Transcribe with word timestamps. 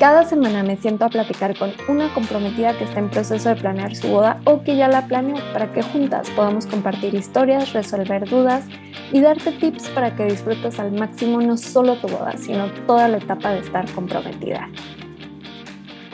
Cada 0.00 0.24
semana 0.24 0.62
me 0.62 0.78
siento 0.78 1.04
a 1.04 1.10
platicar 1.10 1.58
con 1.58 1.72
una 1.86 2.14
comprometida 2.14 2.72
que 2.78 2.84
está 2.84 3.00
en 3.00 3.10
proceso 3.10 3.50
de 3.50 3.56
planear 3.56 3.94
su 3.94 4.08
boda 4.08 4.40
o 4.46 4.62
que 4.62 4.74
ya 4.74 4.88
la 4.88 5.06
planeó 5.06 5.36
para 5.52 5.74
que 5.74 5.82
juntas 5.82 6.30
podamos 6.30 6.66
compartir 6.66 7.14
historias, 7.14 7.74
resolver 7.74 8.26
dudas 8.26 8.64
y 9.12 9.20
darte 9.20 9.52
tips 9.52 9.90
para 9.90 10.16
que 10.16 10.24
disfrutes 10.24 10.80
al 10.80 10.92
máximo 10.92 11.42
no 11.42 11.58
solo 11.58 11.96
tu 11.96 12.08
boda, 12.08 12.34
sino 12.38 12.72
toda 12.86 13.08
la 13.08 13.18
etapa 13.18 13.52
de 13.52 13.58
estar 13.58 13.92
comprometida. 13.92 14.70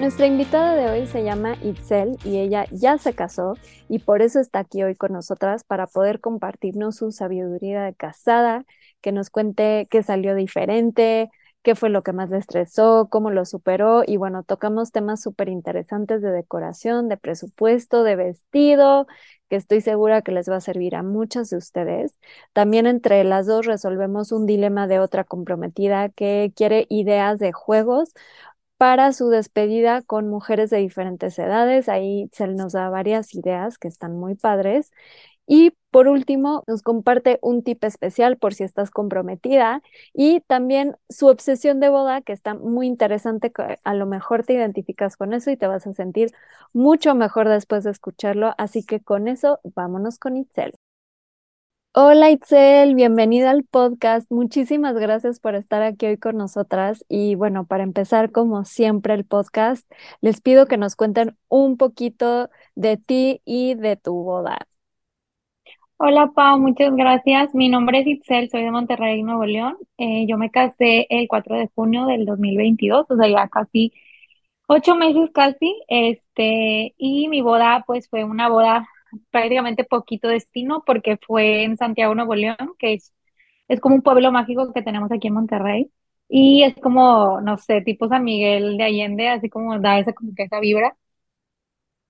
Nuestra 0.00 0.26
invitada 0.26 0.74
de 0.74 0.90
hoy 0.90 1.06
se 1.06 1.22
llama 1.22 1.54
Itzel 1.62 2.18
y 2.24 2.38
ella 2.38 2.66
ya 2.72 2.98
se 2.98 3.14
casó 3.14 3.54
y 3.88 4.00
por 4.00 4.20
eso 4.20 4.40
está 4.40 4.58
aquí 4.58 4.82
hoy 4.82 4.96
con 4.96 5.12
nosotras 5.12 5.62
para 5.62 5.86
poder 5.86 6.20
compartirnos 6.20 6.96
su 6.96 7.12
sabiduría 7.12 7.84
de 7.84 7.94
casada, 7.94 8.64
que 9.00 9.12
nos 9.12 9.30
cuente 9.30 9.86
qué 9.92 10.02
salió 10.02 10.34
diferente, 10.34 11.30
qué 11.66 11.74
fue 11.74 11.90
lo 11.90 12.04
que 12.04 12.12
más 12.12 12.30
le 12.30 12.38
estresó, 12.38 13.08
cómo 13.10 13.32
lo 13.32 13.44
superó 13.44 14.04
y 14.06 14.18
bueno, 14.18 14.44
tocamos 14.44 14.92
temas 14.92 15.20
súper 15.20 15.48
interesantes 15.48 16.22
de 16.22 16.30
decoración, 16.30 17.08
de 17.08 17.16
presupuesto, 17.16 18.04
de 18.04 18.14
vestido, 18.14 19.08
que 19.50 19.56
estoy 19.56 19.80
segura 19.80 20.22
que 20.22 20.30
les 20.30 20.48
va 20.48 20.56
a 20.56 20.60
servir 20.60 20.94
a 20.94 21.02
muchas 21.02 21.50
de 21.50 21.56
ustedes. 21.56 22.16
También 22.52 22.86
entre 22.86 23.24
las 23.24 23.46
dos 23.48 23.66
resolvemos 23.66 24.30
un 24.30 24.46
dilema 24.46 24.86
de 24.86 25.00
otra 25.00 25.24
comprometida 25.24 26.08
que 26.10 26.52
quiere 26.54 26.86
ideas 26.88 27.40
de 27.40 27.50
juegos 27.52 28.12
para 28.76 29.12
su 29.12 29.28
despedida 29.28 30.02
con 30.02 30.28
mujeres 30.28 30.70
de 30.70 30.78
diferentes 30.78 31.38
edades. 31.38 31.88
Ahí 31.88 32.28
se 32.32 32.46
nos 32.48 32.74
da 32.74 32.90
varias 32.90 33.34
ideas 33.34 33.78
que 33.78 33.88
están 33.88 34.16
muy 34.18 34.36
padres. 34.36 34.92
Y 35.46 35.72
por 35.96 36.08
último, 36.08 36.62
nos 36.66 36.82
comparte 36.82 37.38
un 37.40 37.62
tip 37.62 37.82
especial 37.82 38.36
por 38.36 38.52
si 38.52 38.64
estás 38.64 38.90
comprometida 38.90 39.80
y 40.12 40.40
también 40.40 40.94
su 41.08 41.26
obsesión 41.26 41.80
de 41.80 41.88
boda, 41.88 42.20
que 42.20 42.34
está 42.34 42.52
muy 42.52 42.86
interesante, 42.86 43.50
a 43.82 43.94
lo 43.94 44.04
mejor 44.04 44.44
te 44.44 44.52
identificas 44.52 45.16
con 45.16 45.32
eso 45.32 45.50
y 45.50 45.56
te 45.56 45.66
vas 45.66 45.86
a 45.86 45.94
sentir 45.94 46.32
mucho 46.74 47.14
mejor 47.14 47.48
después 47.48 47.82
de 47.82 47.92
escucharlo. 47.92 48.52
Así 48.58 48.84
que 48.84 49.00
con 49.00 49.26
eso, 49.26 49.58
vámonos 49.74 50.18
con 50.18 50.36
Itzel. 50.36 50.74
Hola 51.94 52.30
Itzel, 52.30 52.94
bienvenida 52.94 53.48
al 53.48 53.64
podcast. 53.64 54.30
Muchísimas 54.30 54.96
gracias 54.96 55.40
por 55.40 55.54
estar 55.54 55.80
aquí 55.80 56.04
hoy 56.04 56.18
con 56.18 56.36
nosotras. 56.36 57.06
Y 57.08 57.36
bueno, 57.36 57.64
para 57.64 57.84
empezar, 57.84 58.32
como 58.32 58.66
siempre, 58.66 59.14
el 59.14 59.24
podcast, 59.24 59.90
les 60.20 60.42
pido 60.42 60.66
que 60.66 60.76
nos 60.76 60.94
cuenten 60.94 61.38
un 61.48 61.78
poquito 61.78 62.50
de 62.74 62.98
ti 62.98 63.40
y 63.46 63.76
de 63.76 63.96
tu 63.96 64.12
boda. 64.12 64.58
Hola 65.98 66.30
Pau, 66.34 66.58
muchas 66.58 66.94
gracias. 66.94 67.54
Mi 67.54 67.68
nombre 67.68 68.00
es 68.00 68.06
Itzel, 68.06 68.50
soy 68.50 68.62
de 68.62 68.70
Monterrey, 68.70 69.22
Nuevo 69.22 69.44
León. 69.46 69.76
Eh, 69.96 70.26
yo 70.28 70.36
me 70.36 70.50
casé 70.50 71.06
el 71.10 71.26
4 71.28 71.56
de 71.56 71.68
junio 71.74 72.04
del 72.06 72.26
2022, 72.26 73.06
o 73.10 73.16
sea, 73.16 73.28
ya 73.28 73.48
casi 73.48 73.92
ocho 74.68 74.96
meses 74.96 75.30
casi. 75.34 75.74
Este, 75.88 76.94
y 76.98 77.28
mi 77.28 77.42
boda, 77.42 77.84
pues 77.86 78.08
fue 78.10 78.24
una 78.24 78.48
boda 78.48 78.88
prácticamente 79.30 79.84
poquito 79.84 80.28
destino 80.28 80.82
porque 80.86 81.18
fue 81.26 81.64
en 81.64 81.76
Santiago, 81.78 82.14
Nuevo 82.14 82.34
León, 82.36 82.56
que 82.78 82.94
es, 82.94 83.14
es 83.68 83.80
como 83.80 83.96
un 83.96 84.02
pueblo 84.02 84.32
mágico 84.32 84.72
que 84.74 84.82
tenemos 84.82 85.12
aquí 85.12 85.28
en 85.28 85.34
Monterrey. 85.34 85.90
Y 86.28 86.64
es 86.64 86.74
como, 86.76 87.40
no 87.42 87.58
sé, 87.58 87.82
tipo 87.82 88.08
San 88.08 88.24
Miguel 88.24 88.76
de 88.78 88.84
Allende, 88.84 89.28
así 89.30 89.50
como 89.50 89.78
da 89.80 89.98
esa, 90.00 90.12
como 90.14 90.34
que 90.36 90.44
esa 90.44 90.60
vibra. 90.60 90.96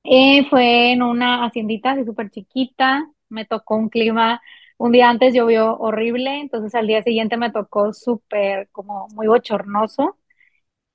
Eh, 0.04 0.46
fue 0.48 0.92
en 0.92 1.02
una 1.02 1.44
haciendita 1.44 1.92
así 1.92 2.04
súper 2.04 2.30
chiquita, 2.30 3.10
me 3.28 3.44
tocó 3.44 3.76
un 3.76 3.88
clima, 3.88 4.40
un 4.78 4.92
día 4.92 5.08
antes 5.10 5.34
llovió 5.34 5.76
horrible, 5.78 6.40
entonces 6.40 6.74
al 6.74 6.86
día 6.86 7.02
siguiente 7.02 7.36
me 7.36 7.50
tocó 7.52 7.92
súper 7.92 8.68
como 8.72 9.08
muy 9.14 9.26
bochornoso. 9.28 10.18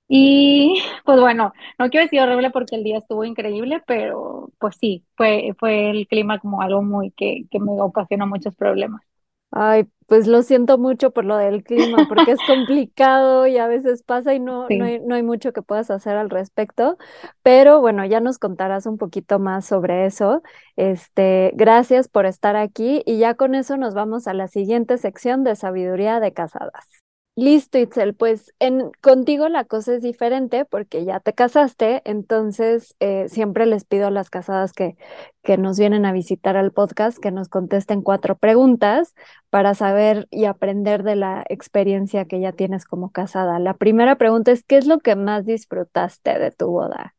Y 0.08 0.82
pues 1.06 1.20
bueno, 1.22 1.54
no 1.80 1.90
quiero 1.90 2.06
decir 2.06 2.22
horrible 2.22 2.52
porque 2.52 2.76
el 2.76 2.84
día 2.84 2.98
estuvo 3.00 3.24
increíble, 3.26 3.82
pero 3.88 4.52
pues 4.60 4.76
sí, 4.80 5.06
fue, 5.18 5.54
fue 5.60 5.90
el 5.92 6.08
clima 6.08 6.40
como 6.40 6.62
algo 6.62 6.84
muy 6.84 7.12
que, 7.12 7.44
que 7.50 7.60
me 7.60 7.72
ocasionó 7.82 8.28
muchos 8.28 8.56
problemas. 8.56 9.02
Ay, 9.52 9.86
pues 10.08 10.28
lo 10.28 10.44
siento 10.44 10.78
mucho 10.78 11.12
por 11.12 11.26
lo 11.26 11.38
del 11.38 11.64
clima, 11.64 12.06
porque 12.10 12.32
es 12.32 12.40
complicado 12.48 13.48
y 13.48 13.58
a 13.58 13.68
veces 13.68 14.04
pasa 14.04 14.34
y 14.34 14.40
no, 14.40 14.68
no, 14.70 14.86
hay, 14.86 15.00
no 15.00 15.16
hay 15.16 15.24
mucho 15.24 15.54
que 15.54 15.62
puedas 15.62 15.92
hacer 15.92 16.16
al 16.18 16.30
respecto. 16.30 16.98
Pero 17.44 17.82
bueno, 17.82 18.06
ya 18.06 18.20
nos 18.22 18.40
contarás 18.40 18.86
un 18.86 18.98
poquito 18.98 19.40
más 19.40 19.66
sobre 19.66 20.06
eso. 20.06 20.42
Este, 20.78 21.52
gracias 21.56 22.08
por 22.08 22.26
estar 22.26 22.56
aquí 22.56 23.04
y 23.06 23.20
ya 23.20 23.36
con 23.36 23.56
eso 23.56 23.78
nos 23.78 23.94
vamos 23.94 24.28
a 24.28 24.34
la 24.34 24.48
siguiente 24.48 24.98
sección 24.98 25.44
de 25.44 25.56
sabiduría 25.56 26.20
de 26.20 26.34
casadas. 26.34 27.01
Listo, 27.36 27.78
Itzel, 27.80 28.14
pues 28.14 28.54
en, 28.60 28.92
contigo 29.02 29.48
la 29.48 29.64
cosa 29.64 29.96
es 29.96 30.02
diferente 30.04 30.66
porque 30.66 31.06
ya 31.06 31.22
te 31.22 31.34
casaste, 31.34 32.02
entonces 32.04 32.94
eh, 33.00 33.30
siempre 33.30 33.66
les 33.66 33.86
pido 33.86 34.08
a 34.08 34.12
las 34.12 34.30
casadas 34.30 34.74
que, 34.74 34.98
que 35.42 35.58
nos 35.58 35.80
vienen 35.80 36.06
a 36.06 36.12
visitar 36.12 36.58
al 36.58 36.74
podcast 36.74 37.18
que 37.20 37.32
nos 37.32 37.48
contesten 37.48 38.02
cuatro 38.02 38.38
preguntas 38.38 39.16
para 39.50 39.74
saber 39.76 40.28
y 40.30 40.44
aprender 40.46 41.04
de 41.04 41.16
la 41.16 41.46
experiencia 41.50 42.26
que 42.26 42.42
ya 42.42 42.52
tienes 42.52 42.84
como 42.86 43.12
casada. 43.12 43.60
La 43.60 43.76
primera 43.76 44.18
pregunta 44.18 44.52
es, 44.52 44.64
¿qué 44.64 44.78
es 44.78 44.86
lo 44.86 45.00
que 45.00 45.16
más 45.16 45.46
disfrutaste 45.46 46.38
de 46.38 46.52
tu 46.52 46.68
boda? 46.68 47.16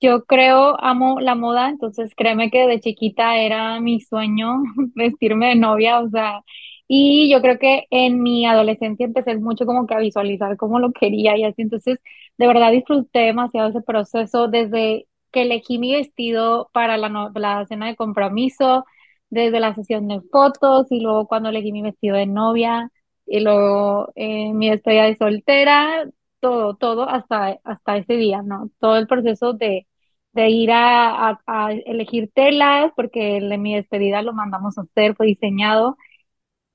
Yo 0.00 0.24
creo, 0.26 0.80
amo 0.80 1.18
la 1.20 1.34
moda, 1.34 1.70
entonces 1.70 2.12
créeme 2.14 2.50
que 2.50 2.66
de 2.68 2.78
chiquita 2.80 3.38
era 3.38 3.80
mi 3.80 4.00
sueño 4.00 4.62
vestirme 4.94 5.48
de 5.48 5.54
novia, 5.56 6.00
o 6.00 6.08
sea, 6.10 6.42
y 6.88 7.30
yo 7.30 7.40
creo 7.42 7.58
que 7.58 7.86
en 7.90 8.22
mi 8.22 8.46
adolescencia 8.46 9.06
empecé 9.06 9.36
mucho 9.36 9.66
como 9.66 9.86
que 9.86 9.94
a 9.94 9.98
visualizar 9.98 10.56
cómo 10.56 10.80
lo 10.80 10.92
quería 10.92 11.36
y 11.36 11.44
así. 11.44 11.62
Entonces, 11.62 11.98
de 12.38 12.46
verdad 12.46 12.72
disfruté 12.72 13.20
demasiado 13.20 13.68
ese 13.70 13.82
proceso 13.82 14.48
desde 14.48 15.06
que 15.32 15.42
elegí 15.42 15.78
mi 15.78 15.92
vestido 15.94 16.70
para 16.72 16.96
la, 16.96 17.30
la 17.34 17.66
cena 17.66 17.86
de 17.88 17.96
compromiso, 17.96 18.84
desde 19.30 19.60
la 19.60 19.74
sesión 19.74 20.08
de 20.08 20.20
fotos 20.32 20.86
y 20.90 21.00
luego 21.00 21.26
cuando 21.28 21.50
elegí 21.50 21.72
mi 21.72 21.82
vestido 21.82 22.16
de 22.16 22.26
novia 22.26 22.90
y 23.26 23.40
luego 23.40 24.10
eh, 24.16 24.52
mi 24.54 24.70
despedida 24.70 25.04
de 25.04 25.16
soltera, 25.16 26.04
todo, 26.40 26.76
todo 26.76 27.08
hasta, 27.08 27.58
hasta 27.64 27.96
ese 27.98 28.14
día, 28.14 28.40
¿no? 28.42 28.70
Todo 28.80 28.96
el 28.96 29.06
proceso 29.06 29.52
de, 29.52 29.86
de 30.32 30.48
ir 30.50 30.70
a, 30.72 31.38
a, 31.46 31.72
elegir 31.72 32.30
telas, 32.34 32.92
porque 32.96 33.36
el 33.38 33.48
de 33.50 33.58
mi 33.58 33.74
despedida 33.74 34.22
lo 34.22 34.32
mandamos 34.32 34.78
a 34.78 34.82
hacer, 34.82 35.14
fue 35.16 35.26
diseñado 35.26 35.96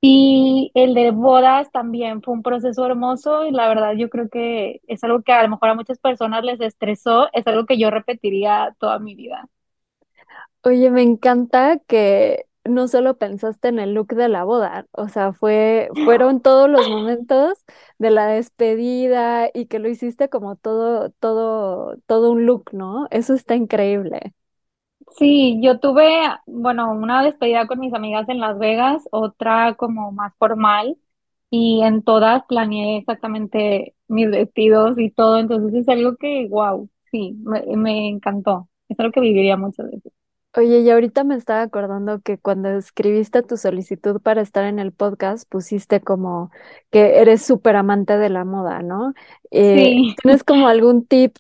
y 0.06 0.72
el 0.76 0.94
de 0.96 1.12
bodas 1.12 1.72
también 1.72 2.22
fue 2.22 2.34
un 2.34 2.44
proceso 2.44 2.86
hermoso 2.86 3.46
y 3.46 3.52
la 3.52 3.70
verdad 3.70 3.94
yo 3.98 4.10
creo 4.10 4.28
que 4.30 4.82
es 4.88 5.02
algo 5.06 5.22
que 5.24 5.32
a 5.32 5.44
lo 5.44 5.50
mejor 5.50 5.70
a 5.70 5.76
muchas 5.76 6.00
personas 6.00 6.44
les 6.44 6.60
estresó, 6.62 7.30
es 7.34 7.48
algo 7.48 7.66
que 7.66 7.80
yo 7.80 7.90
repetiría 7.90 8.76
toda 8.80 9.00
mi 9.00 9.16
vida. 9.16 9.48
Oye, 10.64 10.90
me 10.92 11.02
encanta 11.02 11.80
que 11.88 12.46
no 12.66 12.88
solo 12.88 13.18
pensaste 13.18 13.68
en 13.68 13.80
el 13.80 13.94
look 13.94 14.08
de 14.16 14.30
la 14.30 14.46
boda, 14.46 14.88
o 14.94 15.10
sea, 15.10 15.34
fue, 15.34 15.90
fueron 16.06 16.42
todos 16.42 16.70
los 16.70 16.88
momentos 16.88 17.66
de 17.98 18.12
la 18.12 18.28
despedida 18.28 19.50
y 19.54 19.66
que 19.68 19.80
lo 19.80 19.90
hiciste 19.90 20.30
como 20.30 20.56
todo, 20.56 21.10
todo, 21.20 21.98
todo 22.08 22.32
un 22.32 22.46
look, 22.46 22.70
¿no? 22.74 23.08
Eso 23.12 23.34
está 23.34 23.56
increíble. 23.56 24.34
Sí, 25.18 25.60
yo 25.62 25.80
tuve, 25.80 26.12
bueno, 26.48 26.92
una 26.92 27.24
despedida 27.24 27.68
con 27.68 27.80
mis 27.80 27.94
amigas 27.94 28.28
en 28.30 28.40
Las 28.40 28.58
Vegas, 28.58 29.04
otra 29.12 29.76
como 29.76 30.12
más 30.12 30.34
formal, 30.38 30.98
y 31.52 31.82
en 31.84 32.02
todas 32.04 32.44
planeé 32.48 32.98
exactamente 32.98 33.96
mis 34.08 34.30
vestidos 34.32 34.98
y 35.00 35.12
todo, 35.12 35.38
entonces 35.38 35.74
es 35.82 35.90
algo 35.90 36.16
que, 36.18 36.48
wow, 36.50 36.90
sí, 37.12 37.36
me, 37.44 37.64
me 37.78 38.10
encantó, 38.10 38.70
es 38.90 39.00
algo 39.00 39.12
que 39.12 39.22
viviría 39.22 39.56
muchas 39.58 39.92
veces. 39.92 40.12
Oye, 40.56 40.82
y 40.82 40.90
ahorita 40.92 41.24
me 41.24 41.36
estaba 41.36 41.64
acordando 41.64 42.22
que 42.22 42.38
cuando 42.38 42.70
escribiste 42.70 43.42
tu 43.42 43.58
solicitud 43.58 44.22
para 44.22 44.42
estar 44.42 44.66
en 44.66 44.78
el 44.78 44.92
podcast, 44.92 45.50
pusiste 45.50 46.00
como 46.00 46.52
que 46.92 47.20
eres 47.22 47.42
súper 47.44 47.76
amante 47.76 48.18
de 48.20 48.30
la 48.30 48.46
moda, 48.46 48.84
¿no? 48.84 49.14
Eh, 49.50 49.96
Sí. 49.96 50.16
¿tienes 50.22 50.44
como 50.44 50.68
algún 50.68 51.08
tip 51.08 51.38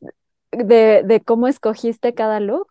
de, 0.51 1.03
de 1.05 1.21
cómo 1.23 1.47
escogiste 1.47 2.15
cada 2.15 2.39
look? 2.39 2.69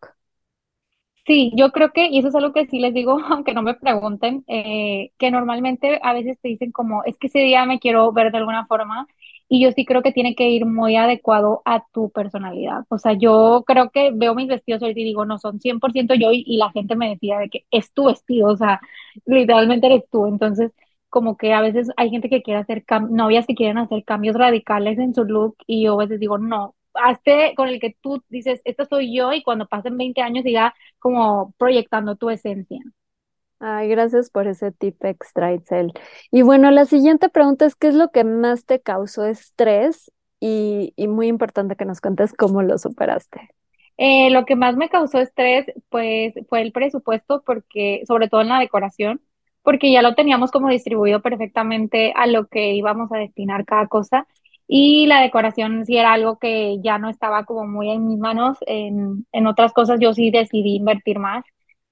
Sí, 1.25 1.53
yo 1.55 1.71
creo 1.71 1.93
que, 1.93 2.09
y 2.09 2.19
eso 2.19 2.29
es 2.29 2.35
algo 2.35 2.53
que 2.53 2.67
sí 2.67 2.81
les 2.81 2.93
digo, 2.93 3.17
aunque 3.31 3.55
no 3.55 3.63
me 3.63 3.75
pregunten, 3.75 4.45
eh, 4.49 5.13
que 5.19 5.31
normalmente 5.31 6.01
a 6.03 6.13
veces 6.15 6.39
te 6.41 6.49
dicen 6.49 6.73
como, 6.73 7.05
es 7.05 7.17
que 7.19 7.29
ese 7.29 7.39
día 7.41 7.65
me 7.65 7.79
quiero 7.79 8.11
ver 8.13 8.33
de 8.33 8.39
alguna 8.39 8.67
forma, 8.67 9.07
y 9.49 9.63
yo 9.63 9.71
sí 9.71 9.85
creo 9.85 10.03
que 10.03 10.13
tiene 10.13 10.35
que 10.35 10.49
ir 10.51 10.67
muy 10.67 10.97
adecuado 10.97 11.63
a 11.65 11.85
tu 11.93 12.11
personalidad. 12.11 12.85
O 12.89 12.99
sea, 12.99 13.13
yo 13.13 13.63
creo 13.67 13.91
que 13.91 14.11
veo 14.13 14.35
mis 14.35 14.49
vestidos 14.49 14.83
ahorita 14.83 14.99
y 15.01 15.05
digo, 15.05 15.25
no, 15.25 15.39
son 15.39 15.61
100% 15.61 16.15
yo, 16.15 16.33
y, 16.33 16.43
y 16.47 16.57
la 16.57 16.71
gente 16.73 16.97
me 16.97 17.11
decía 17.11 17.39
de 17.39 17.51
que 17.51 17.67
es 17.71 17.93
tu 17.93 18.07
vestido, 18.07 18.49
o 18.49 18.57
sea, 18.57 18.81
literalmente 19.27 19.87
eres 19.87 20.05
tú. 20.11 20.27
Entonces, 20.27 20.73
como 21.09 21.37
que 21.37 21.53
a 21.53 21.61
veces 21.61 21.89
hay 21.97 22.11
gente 22.11 22.31
que 22.31 22.43
quiere 22.43 22.61
hacer, 22.61 22.85
novias 23.11 23.47
que 23.47 23.55
quieren 23.55 23.79
hacer 23.79 24.05
cambios 24.05 24.35
radicales 24.37 24.99
en 24.99 25.15
su 25.15 25.25
look 25.25 25.57
y 25.67 25.85
yo 25.85 25.95
a 25.95 26.05
veces 26.05 26.19
digo, 26.19 26.39
no, 26.39 26.75
hazte 26.95 27.55
con 27.57 27.69
el 27.69 27.81
que 27.81 27.97
tú 28.01 28.23
dices, 28.29 28.61
esto 28.65 28.85
soy 28.87 29.17
yo 29.17 29.33
y 29.33 29.43
cuando 29.43 29.67
pasen 29.67 29.97
20 29.97 30.21
años 30.23 30.45
siga 30.45 30.75
como 30.99 31.55
proyectando 31.59 32.17
tu 32.17 32.31
esencia. 32.31 32.81
Ay, 33.61 33.89
gracias 33.89 34.29
por 34.31 34.49
ese 34.49 34.73
tip 34.73 35.05
extra, 35.05 35.53
Itzel. 35.55 35.93
Y 36.33 36.43
bueno, 36.43 36.71
la 36.73 36.85
siguiente 36.85 37.29
pregunta 37.29 37.65
es, 37.65 37.77
¿qué 37.77 37.89
es 37.89 37.95
lo 37.95 38.11
que 38.11 38.25
más 38.25 38.67
te 38.67 38.81
causó 38.81 39.25
estrés? 39.27 40.11
Y, 40.41 40.93
y 40.97 41.07
muy 41.07 41.29
importante 41.29 41.77
que 41.77 41.85
nos 41.85 42.01
cuentes 42.01 42.35
cómo 42.35 42.63
lo 42.63 42.77
superaste. 42.77 43.51
Eh, 43.99 44.31
lo 44.31 44.45
que 44.47 44.57
más 44.57 44.77
me 44.77 44.89
causó 44.89 45.19
estrés, 45.21 45.67
pues, 45.91 46.35
fue 46.49 46.63
el 46.63 46.73
presupuesto, 46.73 47.43
porque, 47.47 48.03
sobre 48.07 48.29
todo 48.29 48.41
en 48.41 48.49
la 48.49 48.59
decoración, 48.59 49.21
porque 49.63 49.93
ya 49.93 50.03
lo 50.03 50.15
teníamos 50.15 50.51
como 50.51 50.69
distribuido 50.69 51.23
perfectamente 51.23 52.13
a 52.17 52.27
lo 52.27 52.49
que 52.49 52.73
íbamos 52.75 53.13
a 53.13 53.19
destinar 53.19 53.65
cada 53.65 53.87
cosa. 53.89 54.27
Y 54.75 55.07
la 55.07 55.21
decoración 55.21 55.85
sí 55.87 55.99
era 55.99 56.13
algo 56.15 56.39
que 56.39 56.79
ya 56.83 56.97
no 56.99 57.11
estaba 57.11 57.45
como 57.45 57.67
muy 57.67 57.91
en 57.91 58.07
mis 58.07 58.19
manos. 58.19 58.57
En, 58.67 59.27
en 59.33 59.47
otras 59.47 59.73
cosas 59.75 60.01
yo 60.01 60.15
sí 60.15 60.31
decidí 60.31 60.77
invertir 60.77 61.19
más, 61.19 61.45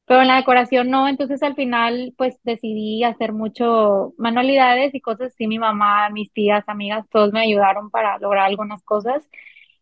pero 0.06 0.23
en 0.23 0.29
la 0.29 0.37
decoración 0.37 0.88
no. 0.91 1.06
Entonces 1.09 1.43
al 1.43 1.55
final 1.55 2.15
pues 2.17 2.38
decidí 2.43 3.05
hacer 3.05 3.32
mucho 3.35 4.15
manualidades 4.19 4.94
y 4.94 5.00
cosas 5.03 5.29
así. 5.35 5.47
Mi 5.47 5.59
mamá, 5.59 6.09
mis 6.11 6.32
tías, 6.32 6.65
amigas, 6.69 7.06
todos 7.11 7.32
me 7.32 7.41
ayudaron 7.43 7.91
para 7.91 8.19
lograr 8.19 8.47
algunas 8.47 8.82
cosas. 8.82 9.29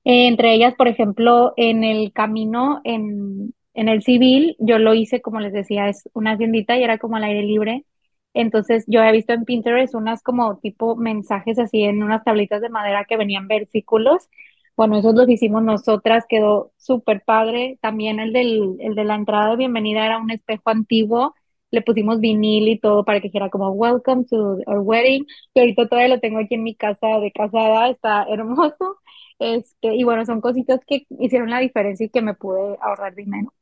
Eh, 0.04 0.26
entre 0.28 0.54
ellas, 0.54 0.74
por 0.74 0.88
ejemplo, 0.88 1.52
en 1.56 1.84
el 1.84 2.12
camino, 2.12 2.80
en, 2.84 3.54
en 3.74 3.88
el 3.88 4.02
civil, 4.02 4.56
yo 4.58 4.78
lo 4.78 4.94
hice, 4.94 5.20
como 5.22 5.40
les 5.40 5.52
decía, 5.52 5.88
es 5.88 6.08
una 6.14 6.32
haciendita 6.32 6.76
y 6.78 6.82
era 6.84 6.98
como 6.98 7.16
al 7.16 7.24
aire 7.24 7.42
libre. 7.42 7.84
Entonces 8.34 8.84
yo 8.86 9.02
he 9.02 9.12
visto 9.12 9.32
en 9.32 9.44
Pinterest 9.44 9.94
unas 9.94 10.22
como 10.22 10.58
tipo 10.58 10.96
mensajes 10.96 11.58
así 11.58 11.82
en 11.84 12.02
unas 12.02 12.24
tablitas 12.24 12.60
de 12.60 12.68
madera 12.68 13.04
que 13.04 13.16
venían 13.16 13.48
versículos. 13.48 14.28
Bueno, 14.76 14.96
esos 14.98 15.14
los 15.14 15.28
hicimos 15.28 15.62
nosotras, 15.62 16.24
quedó 16.28 16.72
súper 16.76 17.22
padre. 17.24 17.78
También 17.82 18.20
el, 18.20 18.32
del, 18.32 18.76
el 18.80 18.94
de 18.94 19.04
la 19.04 19.16
entrada 19.16 19.50
de 19.50 19.56
bienvenida 19.56 20.06
era 20.06 20.18
un 20.18 20.30
espejo 20.30 20.70
antiguo. 20.70 21.34
Le 21.70 21.82
pusimos 21.82 22.20
vinil 22.20 22.68
y 22.68 22.78
todo 22.78 23.04
para 23.04 23.20
que 23.20 23.28
dijera 23.28 23.50
como 23.50 23.70
Welcome 23.70 24.24
to 24.26 24.58
our 24.66 24.78
wedding. 24.80 25.26
Y 25.54 25.60
ahorita 25.60 25.88
todavía 25.88 26.14
lo 26.14 26.20
tengo 26.20 26.38
aquí 26.38 26.54
en 26.54 26.62
mi 26.62 26.74
casa 26.76 27.18
de 27.20 27.32
casada, 27.32 27.90
está 27.90 28.24
hermoso. 28.28 28.98
Este, 29.40 29.94
y 29.94 30.04
bueno, 30.04 30.24
son 30.24 30.40
cositas 30.40 30.80
que 30.86 31.06
hicieron 31.10 31.50
la 31.50 31.58
diferencia 31.60 32.06
y 32.06 32.10
que 32.10 32.22
me 32.22 32.34
pude 32.34 32.76
ahorrar 32.80 33.14
dinero. 33.14 33.52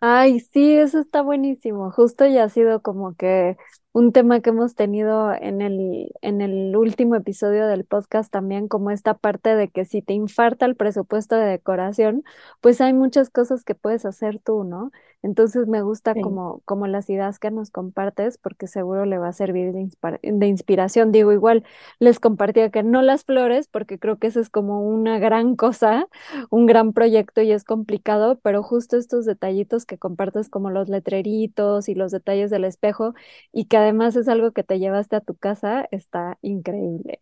Ay, 0.00 0.38
sí, 0.40 0.74
eso 0.76 1.00
está 1.00 1.22
buenísimo. 1.22 1.90
Justo 1.90 2.24
ya 2.26 2.44
ha 2.44 2.48
sido 2.48 2.82
como 2.82 3.16
que 3.16 3.56
un 3.92 4.12
tema 4.12 4.40
que 4.40 4.50
hemos 4.50 4.76
tenido 4.76 5.32
en 5.34 5.60
el, 5.60 6.12
en 6.22 6.40
el 6.40 6.76
último 6.76 7.16
episodio 7.16 7.66
del 7.66 7.84
podcast 7.84 8.30
también, 8.32 8.68
como 8.68 8.92
esta 8.92 9.14
parte 9.14 9.56
de 9.56 9.68
que 9.70 9.84
si 9.84 10.00
te 10.00 10.12
infarta 10.12 10.66
el 10.66 10.76
presupuesto 10.76 11.34
de 11.34 11.46
decoración, 11.46 12.22
pues 12.60 12.80
hay 12.80 12.92
muchas 12.92 13.28
cosas 13.30 13.64
que 13.64 13.74
puedes 13.74 14.04
hacer 14.04 14.38
tú, 14.38 14.62
¿no? 14.62 14.92
Entonces 15.22 15.66
me 15.66 15.82
gusta 15.82 16.14
como, 16.16 16.60
como 16.64 16.86
las 16.86 17.10
ideas 17.10 17.38
que 17.40 17.50
nos 17.50 17.70
compartes, 17.70 18.38
porque 18.38 18.66
seguro 18.68 19.04
le 19.04 19.18
va 19.18 19.28
a 19.28 19.32
servir 19.32 19.72
de, 19.72 19.88
de 20.22 20.46
inspiración. 20.46 21.12
Digo, 21.12 21.32
igual 21.32 21.64
les 21.98 22.20
compartía 22.20 22.70
que 22.70 22.82
no 22.84 23.02
las 23.02 23.24
flores, 23.24 23.68
porque 23.68 23.98
creo 23.98 24.18
que 24.18 24.28
eso 24.28 24.40
es 24.40 24.50
como 24.50 24.82
una 24.82 25.18
gran 25.18 25.56
cosa, 25.56 26.06
un 26.50 26.66
gran 26.66 26.92
proyecto 26.92 27.42
y 27.42 27.52
es 27.52 27.64
complicado, 27.64 28.38
pero 28.42 28.62
justo 28.62 28.96
estos 28.96 29.24
detallitos 29.26 29.86
que 29.86 29.98
compartes 29.98 30.48
como 30.50 30.70
los 30.70 30.88
letreritos 30.88 31.88
y 31.88 31.94
los 31.94 32.12
detalles 32.12 32.50
del 32.50 32.64
espejo 32.64 33.14
y 33.52 33.66
que 33.66 33.76
además 33.76 34.16
es 34.16 34.28
algo 34.28 34.52
que 34.52 34.64
te 34.64 34.78
llevaste 34.78 35.16
a 35.16 35.20
tu 35.20 35.34
casa, 35.36 35.86
está 35.90 36.38
increíble. 36.42 37.20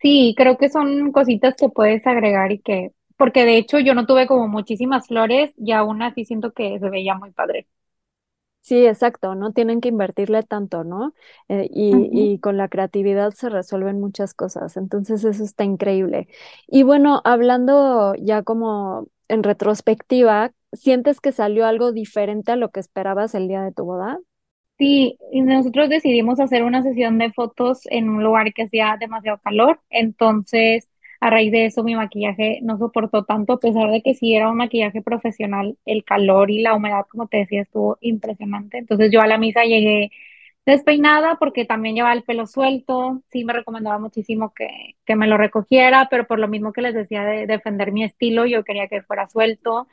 Sí, 0.00 0.34
creo 0.36 0.56
que 0.58 0.68
son 0.70 1.12
cositas 1.12 1.54
que 1.56 1.68
puedes 1.68 2.06
agregar 2.06 2.52
y 2.52 2.58
que, 2.60 2.92
porque 3.20 3.44
de 3.44 3.58
hecho 3.58 3.78
yo 3.78 3.94
no 3.94 4.06
tuve 4.06 4.26
como 4.26 4.48
muchísimas 4.48 5.06
flores 5.06 5.52
y 5.58 5.72
aún 5.72 6.00
así 6.00 6.24
siento 6.24 6.54
que 6.54 6.78
se 6.78 6.88
veía 6.88 7.14
muy 7.14 7.32
padre. 7.32 7.66
Sí, 8.62 8.86
exacto, 8.86 9.34
no 9.34 9.52
tienen 9.52 9.82
que 9.82 9.88
invertirle 9.88 10.42
tanto, 10.42 10.84
¿no? 10.84 11.12
Eh, 11.48 11.68
y, 11.70 12.08
y, 12.12 12.38
con 12.38 12.56
la 12.56 12.68
creatividad 12.68 13.32
se 13.32 13.50
resuelven 13.50 14.00
muchas 14.00 14.32
cosas, 14.32 14.78
entonces 14.78 15.24
eso 15.24 15.44
está 15.44 15.64
increíble. 15.64 16.28
Y 16.66 16.82
bueno, 16.82 17.20
hablando 17.24 18.14
ya 18.16 18.42
como 18.42 19.08
en 19.28 19.42
retrospectiva, 19.42 20.52
¿sientes 20.72 21.20
que 21.20 21.32
salió 21.32 21.66
algo 21.66 21.92
diferente 21.92 22.52
a 22.52 22.56
lo 22.56 22.70
que 22.70 22.80
esperabas 22.80 23.34
el 23.34 23.48
día 23.48 23.62
de 23.62 23.72
tu 23.72 23.84
boda? 23.84 24.18
Sí, 24.78 25.18
y 25.30 25.42
nosotros 25.42 25.90
decidimos 25.90 26.40
hacer 26.40 26.62
una 26.64 26.82
sesión 26.82 27.18
de 27.18 27.32
fotos 27.32 27.82
en 27.90 28.08
un 28.08 28.24
lugar 28.24 28.54
que 28.54 28.62
hacía 28.62 28.96
demasiado 28.98 29.38
calor, 29.44 29.80
entonces 29.90 30.89
a 31.20 31.30
raíz 31.30 31.52
de 31.52 31.66
eso 31.66 31.84
mi 31.84 31.94
maquillaje 31.96 32.60
no 32.62 32.78
soportó 32.78 33.24
tanto, 33.24 33.54
a 33.54 33.60
pesar 33.60 33.90
de 33.90 34.02
que 34.02 34.14
sí 34.14 34.34
era 34.34 34.50
un 34.50 34.56
maquillaje 34.56 35.02
profesional, 35.02 35.76
el 35.84 36.04
calor 36.04 36.50
y 36.50 36.62
la 36.62 36.74
humedad, 36.74 37.04
como 37.10 37.28
te 37.28 37.38
decía, 37.38 37.62
estuvo 37.62 37.98
impresionante. 38.00 38.78
Entonces 38.78 39.10
yo 39.12 39.20
a 39.20 39.26
la 39.26 39.38
misa 39.38 39.64
llegué 39.64 40.10
despeinada 40.66 41.36
porque 41.38 41.64
también 41.64 41.94
llevaba 41.96 42.14
el 42.14 42.22
pelo 42.24 42.46
suelto, 42.46 43.22
sí 43.30 43.44
me 43.44 43.52
recomendaba 43.52 43.98
muchísimo 43.98 44.52
que, 44.54 44.68
que 45.04 45.16
me 45.16 45.26
lo 45.26 45.36
recogiera, 45.38 46.08
pero 46.10 46.26
por 46.26 46.38
lo 46.38 46.48
mismo 46.48 46.72
que 46.72 46.82
les 46.82 46.94
decía 46.94 47.24
de 47.24 47.46
defender 47.46 47.92
mi 47.92 48.04
estilo, 48.04 48.46
yo 48.46 48.64
quería 48.64 48.88
que 48.88 49.02
fuera 49.02 49.28
suelto. 49.28 49.88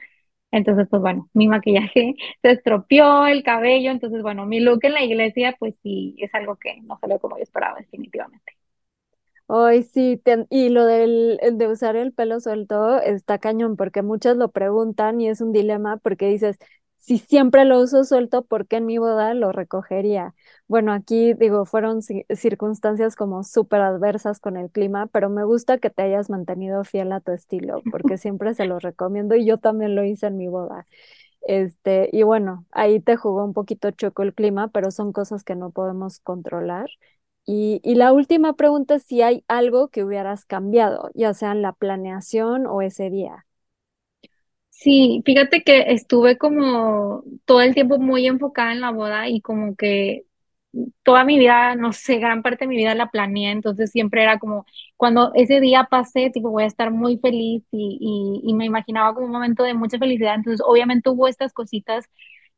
Entonces, 0.52 0.88
pues 0.90 1.02
bueno, 1.02 1.30
mi 1.34 1.48
maquillaje 1.48 2.16
se 2.42 2.52
estropeó, 2.52 3.28
el 3.28 3.44
cabello, 3.44 3.92
entonces 3.92 4.22
bueno, 4.24 4.46
mi 4.46 4.60
look 4.62 4.80
en 4.84 4.94
la 4.94 5.04
iglesia, 5.04 5.56
pues 5.60 5.76
sí, 5.84 6.16
es 6.20 6.34
algo 6.36 6.56
que 6.58 6.82
no 6.84 6.98
salió 7.00 7.20
como 7.20 7.38
yo 7.38 7.44
esperaba 7.44 7.80
definitivamente. 7.80 8.54
Ay, 9.50 9.84
sí, 9.84 10.22
y 10.50 10.68
lo 10.70 10.86
del 10.86 11.40
de 11.54 11.68
usar 11.70 11.96
el 11.96 12.12
pelo 12.12 12.40
suelto 12.42 13.00
está 13.00 13.38
cañón, 13.40 13.78
porque 13.78 14.02
muchos 14.02 14.36
lo 14.36 14.52
preguntan 14.52 15.22
y 15.22 15.30
es 15.30 15.40
un 15.40 15.54
dilema 15.54 15.98
porque 15.98 16.28
dices, 16.28 16.58
si 16.98 17.18
siempre 17.18 17.64
lo 17.64 17.80
uso 17.80 18.04
suelto, 18.04 18.44
¿por 18.44 18.68
qué 18.68 18.78
en 18.78 18.86
mi 18.86 18.98
boda 18.98 19.34
lo 19.34 19.54
recogería? 19.54 20.36
Bueno, 20.68 20.92
aquí 20.92 21.34
digo, 21.34 21.66
fueron 21.66 22.02
circunstancias 22.02 23.16
como 23.16 23.44
súper 23.46 23.80
adversas 23.82 24.42
con 24.42 24.58
el 24.58 24.70
clima, 24.70 25.08
pero 25.08 25.30
me 25.30 25.46
gusta 25.46 25.78
que 25.78 25.90
te 25.90 26.02
hayas 26.02 26.30
mantenido 26.30 26.84
fiel 26.84 27.14
a 27.14 27.22
tu 27.22 27.32
estilo, 27.32 27.86
porque 27.90 28.18
siempre 28.18 28.54
se 28.54 28.66
lo 28.66 28.80
recomiendo 28.80 29.34
y 29.36 29.46
yo 29.46 29.58
también 29.58 29.96
lo 29.96 30.04
hice 30.04 30.28
en 30.28 30.36
mi 30.38 30.50
boda. 30.50 30.88
Este, 31.42 32.10
y 32.14 32.24
bueno, 32.24 32.66
ahí 32.72 33.00
te 33.00 33.16
jugó 33.18 33.46
un 33.46 33.54
poquito 33.54 33.92
choco 33.92 34.24
el 34.24 34.34
clima, 34.34 34.70
pero 34.70 34.92
son 34.92 35.14
cosas 35.14 35.44
que 35.44 35.56
no 35.56 35.72
podemos 35.72 36.20
controlar. 36.20 36.90
Y, 37.50 37.80
la 37.96 38.12
última 38.12 38.54
pregunta 38.58 38.96
es 38.96 39.04
si 39.04 39.22
hay 39.22 39.46
algo 39.48 39.88
que 39.88 40.04
hubieras 40.04 40.44
cambiado, 40.44 41.10
ya 41.14 41.34
sea 41.34 41.54
en 41.54 41.62
la 41.62 41.72
planeación 41.72 42.68
o 42.68 42.82
ese 42.82 43.10
día. 43.10 43.46
Sí, 44.70 45.24
fíjate 45.26 45.64
que 45.64 45.86
estuve 45.94 46.38
como 46.38 47.24
todo 47.46 47.62
el 47.62 47.74
tiempo 47.74 48.00
muy 48.00 48.28
enfocada 48.28 48.74
en 48.74 48.82
la 48.82 48.92
boda 48.92 49.30
y 49.30 49.40
como 49.42 49.76
que 49.78 50.26
toda 51.04 51.24
mi 51.24 51.40
vida, 51.40 51.76
no 51.76 51.94
sé, 51.94 52.18
gran 52.20 52.44
parte 52.44 52.66
de 52.66 52.70
mi 52.70 52.76
vida 52.78 52.94
la 52.96 53.10
planeé, 53.10 53.52
entonces 53.52 53.92
siempre 53.92 54.24
era 54.24 54.40
como, 54.40 54.66
cuando 54.98 55.32
ese 55.34 55.62
día 55.62 55.88
pasé, 55.90 56.30
tipo, 56.32 56.52
voy 56.52 56.64
a 56.64 56.68
estar 56.68 56.92
muy 56.92 57.18
feliz 57.18 57.64
y, 57.72 57.98
y, 58.44 58.50
y 58.50 58.54
me 58.56 58.66
imaginaba 58.66 59.14
como 59.14 59.26
un 59.28 59.32
momento 59.32 59.64
de 59.64 59.74
mucha 59.74 59.98
felicidad, 59.98 60.36
entonces 60.36 60.62
obviamente 60.68 61.10
hubo 61.10 61.28
estas 61.28 61.54
cositas 61.54 62.06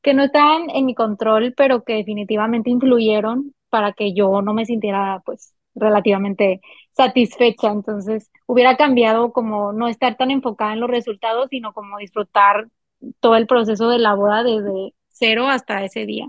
que 0.02 0.14
no 0.16 0.24
estaban 0.24 0.70
en 0.72 0.86
mi 0.88 0.96
control, 0.96 1.54
pero 1.56 1.84
que 1.84 1.94
definitivamente 1.94 2.70
influyeron 2.72 3.54
para 3.70 3.94
que 3.94 4.14
yo 4.14 4.42
no 4.42 4.54
me 4.54 4.66
sintiera 4.66 5.22
pues 5.26 5.54
relativamente 5.76 6.62
satisfecha. 6.92 7.72
Entonces, 7.72 8.32
hubiera 8.48 8.78
cambiado 8.78 9.32
como 9.34 9.74
no 9.74 9.88
estar 9.88 10.18
tan 10.18 10.32
enfocada 10.32 10.74
en 10.74 10.80
los 10.82 10.90
resultados, 10.90 11.48
sino 11.50 11.74
como 11.74 11.98
disfrutar 11.98 12.68
todo 13.20 13.36
el 13.36 13.48
proceso 13.48 13.90
de 13.90 14.00
la 14.00 14.14
boda 14.16 14.44
desde 14.44 14.94
cero 15.10 15.48
hasta 15.48 15.84
ese 15.84 16.06
día. 16.06 16.28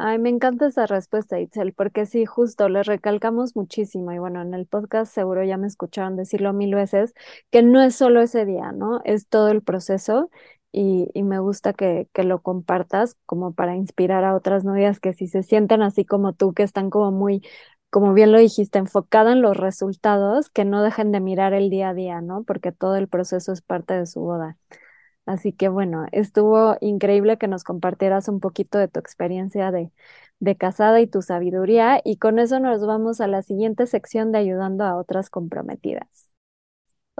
Ay, 0.00 0.18
me 0.18 0.28
encanta 0.28 0.68
esa 0.68 0.86
respuesta, 0.86 1.40
Itzel, 1.40 1.72
porque 1.72 2.06
sí, 2.06 2.24
justo 2.24 2.68
le 2.68 2.84
recalcamos 2.84 3.56
muchísimo 3.56 4.12
y 4.12 4.18
bueno, 4.18 4.40
en 4.42 4.54
el 4.54 4.64
podcast 4.66 5.12
seguro 5.12 5.42
ya 5.44 5.56
me 5.56 5.66
escucharon 5.66 6.14
decirlo 6.16 6.52
mil 6.52 6.72
veces, 6.74 7.14
que 7.50 7.62
no 7.62 7.82
es 7.82 7.96
solo 7.96 8.20
ese 8.22 8.44
día, 8.44 8.70
¿no? 8.70 9.00
Es 9.04 9.26
todo 9.28 9.48
el 9.48 9.60
proceso 9.62 10.30
y, 10.72 11.08
y 11.14 11.22
me 11.22 11.38
gusta 11.40 11.72
que, 11.72 12.08
que 12.12 12.24
lo 12.24 12.42
compartas 12.42 13.16
como 13.26 13.52
para 13.54 13.76
inspirar 13.76 14.24
a 14.24 14.34
otras 14.36 14.64
novias 14.64 15.00
que 15.00 15.12
si 15.14 15.26
se 15.28 15.42
sienten 15.42 15.82
así 15.82 16.04
como 16.04 16.32
tú, 16.34 16.52
que 16.54 16.62
están 16.62 16.90
como 16.90 17.10
muy, 17.12 17.42
como 17.90 18.12
bien 18.14 18.32
lo 18.32 18.38
dijiste, 18.38 18.78
enfocada 18.78 19.32
en 19.32 19.42
los 19.42 19.56
resultados, 19.56 20.50
que 20.50 20.64
no 20.64 20.82
dejen 20.82 21.12
de 21.12 21.20
mirar 21.20 21.54
el 21.54 21.70
día 21.70 21.90
a 21.90 21.94
día, 21.94 22.20
¿no? 22.20 22.44
Porque 22.44 22.72
todo 22.72 22.96
el 22.96 23.08
proceso 23.08 23.52
es 23.52 23.62
parte 23.62 23.94
de 23.94 24.06
su 24.06 24.20
boda. 24.20 24.56
Así 25.26 25.52
que 25.52 25.68
bueno, 25.68 26.06
estuvo 26.12 26.76
increíble 26.80 27.36
que 27.38 27.48
nos 27.48 27.62
compartieras 27.64 28.28
un 28.28 28.40
poquito 28.40 28.78
de 28.78 28.88
tu 28.88 28.98
experiencia 29.00 29.70
de, 29.70 29.92
de 30.40 30.56
casada 30.56 31.00
y 31.00 31.06
tu 31.06 31.20
sabiduría. 31.22 32.00
Y 32.04 32.16
con 32.18 32.38
eso 32.38 32.60
nos 32.60 32.86
vamos 32.86 33.20
a 33.20 33.26
la 33.28 33.42
siguiente 33.42 33.86
sección 33.86 34.32
de 34.32 34.38
ayudando 34.38 34.84
a 34.84 34.96
otras 34.96 35.28
comprometidas. 35.30 36.27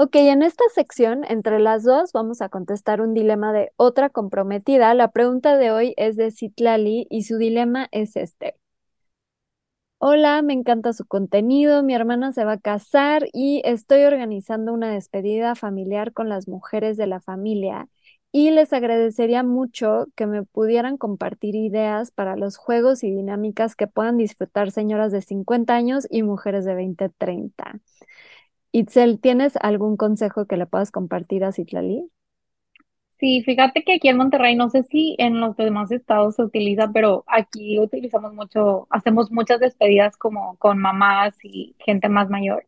Ok, 0.00 0.14
en 0.14 0.42
esta 0.44 0.62
sección, 0.72 1.24
entre 1.28 1.58
las 1.58 1.82
dos, 1.82 2.12
vamos 2.12 2.40
a 2.40 2.48
contestar 2.48 3.00
un 3.00 3.14
dilema 3.14 3.52
de 3.52 3.72
otra 3.76 4.10
comprometida. 4.10 4.94
La 4.94 5.10
pregunta 5.10 5.56
de 5.56 5.72
hoy 5.72 5.94
es 5.96 6.16
de 6.16 6.30
Citlali 6.30 7.08
y 7.10 7.24
su 7.24 7.36
dilema 7.36 7.88
es 7.90 8.14
este. 8.14 8.54
Hola, 10.00 10.42
me 10.42 10.52
encanta 10.52 10.92
su 10.92 11.04
contenido. 11.06 11.82
Mi 11.82 11.94
hermana 11.94 12.32
se 12.32 12.44
va 12.44 12.52
a 12.52 12.58
casar 12.60 13.26
y 13.32 13.60
estoy 13.64 14.04
organizando 14.04 14.72
una 14.72 14.90
despedida 14.92 15.56
familiar 15.56 16.12
con 16.12 16.28
las 16.28 16.46
mujeres 16.46 16.96
de 16.96 17.08
la 17.08 17.20
familia. 17.20 17.88
Y 18.30 18.50
les 18.50 18.72
agradecería 18.72 19.42
mucho 19.42 20.06
que 20.14 20.26
me 20.26 20.44
pudieran 20.44 20.96
compartir 20.96 21.56
ideas 21.56 22.12
para 22.12 22.36
los 22.36 22.56
juegos 22.56 23.02
y 23.02 23.10
dinámicas 23.10 23.74
que 23.74 23.88
puedan 23.88 24.16
disfrutar 24.16 24.70
señoras 24.70 25.10
de 25.10 25.22
50 25.22 25.74
años 25.74 26.06
y 26.08 26.22
mujeres 26.22 26.64
de 26.64 26.74
20, 26.74 27.08
30. 27.08 27.80
Itzel, 28.72 29.20
¿tienes 29.20 29.56
algún 29.60 29.98
consejo 29.98 30.46
que 30.46 30.56
le 30.56 30.64
puedas 30.66 30.90
compartir 30.90 31.44
a 31.44 31.52
Citlali? 31.52 32.10
Sí, 33.18 33.42
fíjate 33.44 33.82
que 33.82 33.94
aquí 33.94 34.08
en 34.08 34.16
Monterrey, 34.16 34.54
no 34.54 34.70
sé 34.70 34.84
si 34.84 35.16
en 35.18 35.40
los 35.40 35.56
demás 35.56 35.90
estados 35.90 36.36
se 36.36 36.42
utiliza, 36.44 36.92
pero 36.92 37.24
aquí 37.26 37.78
utilizamos 37.80 38.32
mucho, 38.32 38.86
hacemos 38.90 39.32
muchas 39.32 39.58
despedidas 39.58 40.16
como 40.16 40.56
con 40.58 40.78
mamás 40.78 41.34
y 41.42 41.74
gente 41.80 42.08
más 42.08 42.30
mayor. 42.30 42.64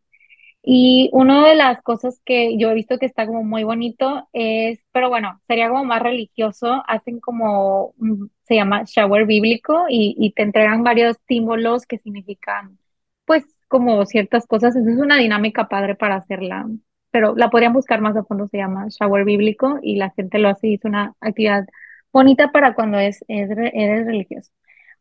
Y 0.62 1.10
una 1.12 1.46
de 1.48 1.54
las 1.56 1.82
cosas 1.82 2.20
que 2.24 2.58
yo 2.58 2.70
he 2.70 2.74
visto 2.74 2.98
que 2.98 3.06
está 3.06 3.26
como 3.26 3.44
muy 3.44 3.64
bonito 3.64 4.28
es, 4.32 4.80
pero 4.92 5.10
bueno, 5.10 5.40
sería 5.48 5.68
como 5.70 5.84
más 5.84 6.02
religioso, 6.02 6.82
hacen 6.88 7.20
como, 7.20 7.94
un- 7.98 8.32
se 8.44 8.56
llama 8.56 8.84
shower 8.86 9.26
bíblico 9.26 9.86
y, 9.88 10.16
y 10.18 10.32
te 10.32 10.42
entregan 10.42 10.84
varios 10.84 11.16
símbolos 11.28 11.86
que 11.86 11.98
significan, 11.98 12.78
pues, 13.26 13.44
como 13.70 14.04
ciertas 14.06 14.46
cosas. 14.46 14.76
Es 14.76 14.86
una 14.98 15.16
dinámica 15.18 15.68
padre 15.68 15.96
para 15.96 16.16
hacerla, 16.16 16.66
pero 17.10 17.34
la 17.36 17.50
podrían 17.50 17.72
buscar 17.74 18.02
más 18.02 18.16
a 18.18 18.24
fondo, 18.24 18.48
se 18.48 18.58
llama 18.58 18.88
shower 18.90 19.24
bíblico 19.24 19.78
y 19.82 19.96
la 19.96 20.10
gente 20.12 20.38
lo 20.40 20.50
hace 20.50 20.68
y 20.68 20.74
es 20.74 20.84
una 20.84 21.14
actividad 21.20 21.66
bonita 22.12 22.52
para 22.52 22.74
cuando 22.74 22.98
es, 22.98 23.24
es, 23.28 23.48
re- 23.50 23.72
eres 23.74 24.06
religioso. 24.06 24.52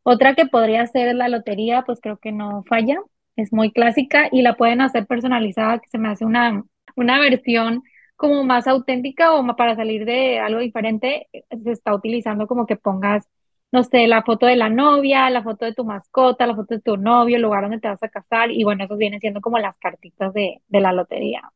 Otra 0.04 0.36
que 0.36 0.46
podría 0.48 0.86
ser 0.88 1.16
la 1.16 1.30
lotería, 1.30 1.84
pues 1.84 2.00
creo 2.02 2.18
que 2.18 2.32
no 2.32 2.64
falla 2.68 2.98
es 3.36 3.54
muy 3.54 3.72
clásica 3.72 4.28
y 4.32 4.42
la 4.42 4.56
pueden 4.58 4.82
hacer 4.82 5.08
personalizada, 5.08 5.80
que 5.80 5.88
se 5.90 5.98
me 5.98 6.10
hace 6.10 6.26
una, 6.26 6.64
una 6.96 7.20
versión 7.20 7.84
como 8.18 8.44
más 8.44 8.68
auténtica 8.68 9.34
o 9.34 9.56
para 9.56 9.76
salir 9.78 10.04
de 10.06 10.40
algo 10.40 10.60
diferente, 10.60 11.28
eh, 11.32 11.44
se 11.64 11.72
está 11.72 11.96
utilizando 11.96 12.48
como 12.48 12.66
que 12.66 12.76
pongas, 12.76 13.28
no 13.72 13.84
sé, 13.84 14.08
la 14.08 14.24
foto 14.24 14.46
de 14.48 14.56
la 14.56 14.70
novia, 14.70 15.30
la 15.30 15.44
foto 15.44 15.66
de 15.66 15.74
tu 15.74 15.86
mascota, 15.86 16.48
la 16.48 16.56
foto 16.56 16.76
de 16.76 16.82
tu 16.82 16.98
novio, 16.98 17.36
el 17.38 17.42
lugar 17.44 17.64
donde 17.64 17.80
te 17.80 17.88
vas 17.90 18.02
a 18.04 18.10
casar 18.10 18.52
y 18.52 18.64
bueno, 18.64 18.84
eso 18.86 18.98
viene 18.98 19.20
siendo 19.20 19.42
como 19.42 19.60
las 19.60 19.78
cartitas 19.78 20.34
de, 20.34 20.62
de 20.68 20.82
la 20.82 20.94
lotería. 20.94 21.52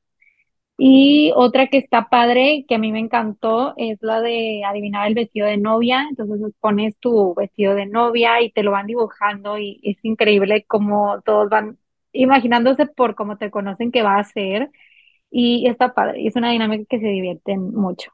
Y 0.77 1.31
otra 1.35 1.67
que 1.67 1.77
está 1.77 2.09
padre, 2.09 2.65
que 2.67 2.75
a 2.75 2.77
mí 2.79 2.91
me 2.91 2.99
encantó, 2.99 3.73
es 3.77 3.99
la 4.01 4.21
de 4.21 4.63
adivinar 4.65 5.07
el 5.07 5.13
vestido 5.15 5.47
de 5.47 5.57
novia. 5.57 6.05
Entonces 6.09 6.37
pues, 6.41 6.53
pones 6.59 6.97
tu 6.99 7.33
vestido 7.35 7.75
de 7.75 7.85
novia 7.85 8.41
y 8.41 8.51
te 8.51 8.63
lo 8.63 8.71
van 8.71 8.87
dibujando 8.87 9.57
y 9.59 9.79
es 9.83 9.97
increíble 10.03 10.65
cómo 10.67 11.21
todos 11.23 11.49
van 11.49 11.77
imaginándose 12.11 12.85
por 12.87 13.15
cómo 13.15 13.37
te 13.37 13.51
conocen 13.51 13.91
que 13.91 14.01
va 14.03 14.17
a 14.19 14.23
ser. 14.23 14.71
Y 15.31 15.67
está 15.67 15.93
padre, 15.95 16.27
es 16.27 16.35
una 16.35 16.51
dinámica 16.51 16.85
que 16.89 16.99
se 17.01 17.07
divierten 17.07 17.73
mucho. 17.73 18.11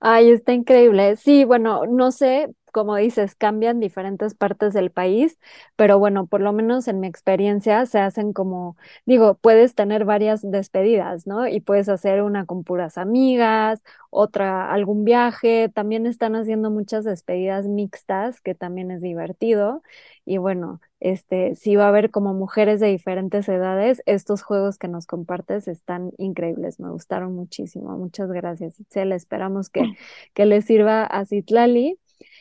Ay, 0.00 0.30
está 0.30 0.52
increíble. 0.52 1.16
Sí, 1.16 1.44
bueno, 1.44 1.84
no 1.86 2.12
sé, 2.12 2.54
como 2.72 2.96
dices, 2.96 3.34
cambian 3.34 3.80
diferentes 3.80 4.34
partes 4.34 4.74
del 4.74 4.90
país, 4.90 5.38
pero 5.76 5.98
bueno, 5.98 6.26
por 6.26 6.40
lo 6.40 6.52
menos 6.52 6.88
en 6.88 7.00
mi 7.00 7.06
experiencia 7.06 7.86
se 7.86 7.98
hacen 8.00 8.32
como, 8.32 8.76
digo, 9.06 9.34
puedes 9.34 9.74
tener 9.74 10.04
varias 10.04 10.42
despedidas, 10.42 11.26
¿no? 11.26 11.46
Y 11.48 11.60
puedes 11.60 11.88
hacer 11.88 12.22
una 12.22 12.46
con 12.46 12.64
puras 12.64 12.98
amigas, 12.98 13.82
otra 14.10 14.72
algún 14.72 15.04
viaje, 15.04 15.68
también 15.68 16.06
están 16.06 16.34
haciendo 16.36 16.70
muchas 16.70 17.04
despedidas 17.04 17.66
mixtas, 17.66 18.40
que 18.40 18.54
también 18.54 18.90
es 18.90 19.00
divertido. 19.02 19.82
Y 20.24 20.38
bueno, 20.38 20.80
este, 21.00 21.54
si 21.54 21.76
va 21.76 21.86
a 21.86 21.88
haber 21.88 22.10
como 22.10 22.34
mujeres 22.34 22.80
de 22.80 22.88
diferentes 22.88 23.48
edades, 23.48 24.02
estos 24.06 24.42
juegos 24.42 24.78
que 24.78 24.88
nos 24.88 25.06
compartes 25.06 25.68
están 25.68 26.12
increíbles, 26.18 26.80
me 26.80 26.90
gustaron 26.90 27.34
muchísimo. 27.34 27.96
Muchas 27.96 28.30
gracias, 28.30 28.78
Itzel. 28.80 29.12
Esperamos 29.12 29.70
que, 29.70 29.82
que 30.34 30.46
les 30.46 30.64
sirva 30.66 31.04
a 31.04 31.24
Citlali. 31.24 31.98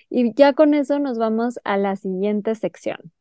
Y 0.10 0.34
ya 0.36 0.52
con 0.52 0.74
eso 0.74 1.00
nos 1.00 1.18
vamos 1.18 1.60
a 1.64 1.78
la 1.78 1.96
siguiente 1.96 2.56
sección. 2.56 3.14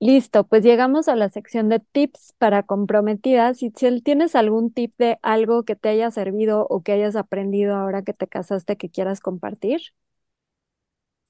Listo, 0.00 0.46
pues 0.48 0.64
llegamos 0.64 1.06
a 1.08 1.14
la 1.16 1.30
sección 1.30 1.68
de 1.68 1.78
tips 1.78 2.34
para 2.38 2.64
comprometidas. 2.64 3.62
Itzel, 3.62 4.02
¿tienes 4.02 4.34
algún 4.34 4.72
tip 4.72 4.92
de 4.98 5.18
algo 5.22 5.62
que 5.64 5.76
te 5.76 5.88
haya 5.90 6.10
servido 6.10 6.66
o 6.68 6.82
que 6.82 6.92
hayas 6.92 7.14
aprendido 7.16 7.76
ahora 7.76 8.02
que 8.02 8.12
te 8.12 8.26
casaste 8.26 8.76
que 8.76 8.90
quieras 8.90 9.20
compartir? 9.20 9.80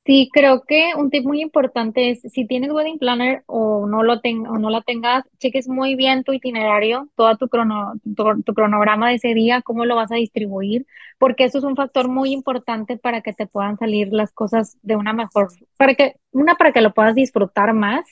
Sí, 0.05 0.29
creo 0.33 0.63
que 0.67 0.91
un 0.97 1.11
tip 1.11 1.25
muy 1.25 1.41
importante 1.41 2.11
es 2.11 2.23
si 2.23 2.45
tienes 2.45 2.73
wedding 2.73 2.99
planner 2.99 3.45
o 3.47 3.87
no 3.87 4.03
lo 4.03 4.21
ten- 4.21 4.49
o 4.49 4.59
no 4.59 4.69
la 4.69 4.83
tengas, 4.83 5.25
cheques 5.39 5.69
muy 5.69 5.95
bien 5.95 6.25
tu 6.25 6.33
itinerario, 6.33 7.09
toda 7.15 7.37
tu 7.37 7.49
crono, 7.49 7.93
tu, 8.17 8.53
cronograma 8.53 9.11
de 9.11 9.15
ese 9.15 9.33
día, 9.33 9.63
cómo 9.63 9.85
lo 9.85 9.95
vas 9.95 10.11
a 10.11 10.17
distribuir, 10.17 10.87
porque 11.19 11.45
eso 11.45 11.59
es 11.59 11.65
un 11.65 11.77
factor 11.77 12.09
muy 12.09 12.33
importante 12.33 12.97
para 12.97 13.21
que 13.21 13.33
te 13.33 13.47
puedan 13.47 13.79
salir 13.79 14.09
las 14.13 14.33
cosas 14.33 14.77
de 14.83 14.97
una 14.97 15.13
mejor, 15.13 15.49
para 15.77 15.95
que, 15.95 16.17
una 16.33 16.57
para 16.57 16.73
que 16.73 16.81
lo 16.81 16.93
puedas 16.95 17.15
disfrutar 17.15 17.73
más, 17.73 18.05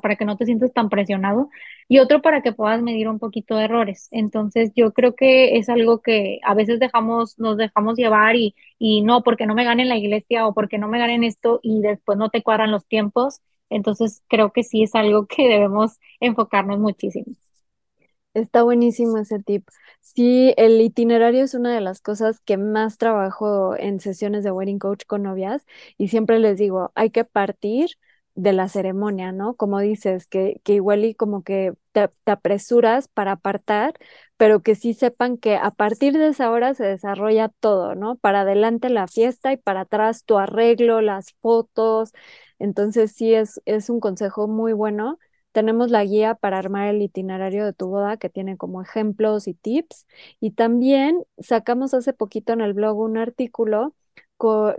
para 0.00 0.16
que 0.16 0.24
no 0.24 0.36
te 0.36 0.46
sientas 0.46 0.72
tan 0.72 0.88
presionado, 0.88 1.48
y 1.88 1.98
otro 1.98 2.22
para 2.22 2.42
que 2.42 2.52
puedas 2.52 2.82
medir 2.82 3.08
un 3.08 3.18
poquito 3.18 3.56
de 3.56 3.64
errores. 3.64 4.08
Entonces, 4.10 4.72
yo 4.74 4.92
creo 4.92 5.14
que 5.14 5.56
es 5.58 5.68
algo 5.68 6.00
que 6.02 6.40
a 6.44 6.54
veces 6.54 6.80
dejamos, 6.80 7.38
nos 7.38 7.56
dejamos 7.56 7.96
llevar 7.96 8.36
y 8.36 8.54
y 8.78 9.02
no, 9.02 9.22
porque 9.22 9.46
no 9.46 9.54
me 9.54 9.64
ganen 9.64 9.88
la 9.88 9.96
iglesia 9.96 10.46
o 10.46 10.54
porque 10.54 10.76
no 10.78 10.88
me 10.88 10.98
ganen 10.98 11.22
esto 11.24 11.60
y 11.62 11.80
después 11.82 12.18
no 12.18 12.30
te 12.30 12.42
cuadran 12.42 12.70
los 12.72 12.84
tiempos. 12.86 13.40
Entonces 13.70 14.22
creo 14.28 14.52
que 14.52 14.64
sí 14.64 14.82
es 14.82 14.94
algo 14.94 15.26
que 15.26 15.48
debemos 15.48 15.98
enfocarnos 16.20 16.78
muchísimo. 16.80 17.26
Está 18.34 18.62
buenísimo 18.62 19.18
ese 19.18 19.40
tip. 19.40 19.68
Sí, 20.00 20.54
el 20.56 20.80
itinerario 20.80 21.44
es 21.44 21.52
una 21.54 21.74
de 21.74 21.80
las 21.82 22.00
cosas 22.00 22.40
que 22.40 22.56
más 22.56 22.96
trabajo 22.98 23.76
en 23.76 24.00
sesiones 24.00 24.42
de 24.44 24.52
wedding 24.52 24.78
coach 24.78 25.04
con 25.06 25.22
novias 25.22 25.66
y 25.98 26.08
siempre 26.08 26.38
les 26.38 26.58
digo, 26.58 26.92
hay 26.94 27.10
que 27.10 27.24
partir 27.24 27.90
de 28.34 28.52
la 28.52 28.68
ceremonia, 28.68 29.32
¿no? 29.32 29.54
Como 29.54 29.80
dices, 29.80 30.26
que, 30.26 30.60
igual 30.66 31.04
y 31.04 31.14
como 31.14 31.42
que 31.42 31.74
te, 31.92 32.08
apresuras 32.26 33.08
para 33.08 33.32
apartar, 33.32 33.94
pero 34.36 34.62
que 34.62 34.74
sí 34.74 34.94
sepan 34.94 35.36
que 35.38 35.56
a 35.56 35.70
partir 35.70 36.16
de 36.18 36.28
esa 36.28 36.50
hora 36.50 36.74
se 36.74 36.84
desarrolla 36.84 37.48
todo, 37.48 37.94
¿no? 37.94 38.16
Para 38.16 38.42
adelante 38.42 38.88
la 38.90 39.06
fiesta 39.08 39.52
y 39.52 39.56
para 39.56 39.82
atrás 39.82 40.24
tu 40.24 40.38
arreglo, 40.38 41.00
las 41.00 41.32
fotos. 41.40 42.12
Entonces 42.58 43.12
sí 43.12 43.34
es, 43.34 43.60
es 43.66 43.90
un 43.90 44.00
consejo 44.00 44.48
muy 44.48 44.72
bueno 44.72 45.18
tenemos 45.52 45.90
la 45.90 46.04
guía 46.04 46.34
para 46.34 46.58
armar 46.58 46.88
el 46.88 47.02
itinerario 47.02 47.64
de 47.64 47.72
tu 47.74 47.88
boda 47.88 48.16
que 48.16 48.28
tiene 48.30 48.56
como 48.56 48.82
ejemplos 48.82 49.46
y 49.48 49.54
tips. 49.54 50.06
Y 50.40 50.52
también 50.52 51.24
sacamos 51.38 51.94
hace 51.94 52.12
poquito 52.12 52.52
en 52.52 52.62
el 52.62 52.72
blog 52.72 52.98
un 52.98 53.18
artículo 53.18 53.94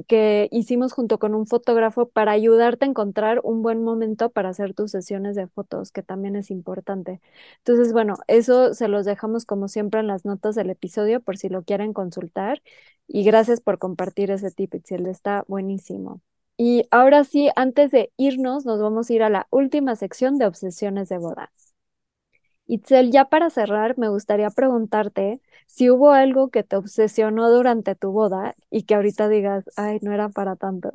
que 0.07 0.49
hicimos 0.51 0.91
junto 0.93 1.19
con 1.19 1.33
un 1.35 1.47
fotógrafo 1.47 2.09
para 2.09 2.31
ayudarte 2.33 2.85
a 2.85 2.89
encontrar 2.89 3.39
un 3.43 3.61
buen 3.61 3.81
momento 3.83 4.29
para 4.29 4.49
hacer 4.49 4.73
tus 4.73 4.91
sesiones 4.91 5.35
de 5.35 5.47
fotos, 5.47 5.91
que 5.91 6.03
también 6.03 6.35
es 6.35 6.51
importante. 6.51 7.21
Entonces, 7.59 7.93
bueno, 7.93 8.17
eso 8.27 8.73
se 8.73 8.87
los 8.89 9.05
dejamos 9.05 9.45
como 9.45 9.67
siempre 9.69 10.01
en 10.01 10.07
las 10.07 10.25
notas 10.25 10.55
del 10.55 10.69
episodio 10.69 11.21
por 11.21 11.37
si 11.37 11.49
lo 11.49 11.63
quieren 11.63 11.93
consultar. 11.93 12.61
Y 13.07 13.23
gracias 13.23 13.61
por 13.61 13.79
compartir 13.79 14.31
ese 14.31 14.51
tip, 14.51 14.73
Itziel, 14.75 15.05
está 15.07 15.43
buenísimo. 15.47 16.21
Y 16.57 16.83
ahora 16.91 17.23
sí, 17.23 17.49
antes 17.55 17.91
de 17.91 18.11
irnos, 18.17 18.65
nos 18.65 18.81
vamos 18.81 19.09
a 19.09 19.13
ir 19.13 19.23
a 19.23 19.29
la 19.29 19.47
última 19.49 19.95
sección 19.95 20.37
de 20.37 20.45
obsesiones 20.45 21.09
de 21.09 21.17
boda. 21.17 21.51
Itzel, 22.75 23.11
ya 23.11 23.25
para 23.29 23.49
cerrar, 23.49 23.97
me 23.97 24.09
gustaría 24.09 24.49
preguntarte 24.49 25.39
si 25.67 25.89
hubo 25.89 26.11
algo 26.11 26.49
que 26.49 26.63
te 26.63 26.75
obsesionó 26.75 27.49
durante 27.51 27.95
tu 27.95 28.11
boda 28.11 28.55
y 28.69 28.83
que 28.83 28.95
ahorita 28.95 29.29
digas, 29.29 29.65
ay, 29.77 29.99
no 30.01 30.11
era 30.13 30.29
para 30.29 30.55
tanto. 30.55 30.91